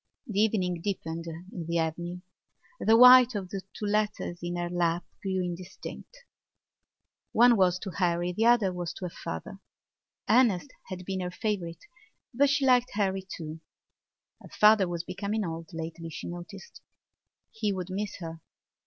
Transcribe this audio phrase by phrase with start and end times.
[0.25, 2.21] The evening deepened in the avenue.
[2.79, 6.23] The white of two letters in her lap grew indistinct.
[7.33, 9.59] One was to Harry; the other was to her father.
[10.27, 11.83] Ernest had been her favourite
[12.33, 13.59] but she liked Harry too.
[14.41, 16.81] Her father was becoming old lately, she noticed;
[17.51, 18.41] he would miss her.